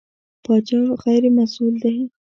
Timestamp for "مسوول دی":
1.35-1.97